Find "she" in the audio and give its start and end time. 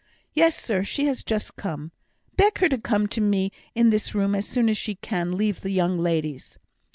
0.83-1.05, 4.75-4.95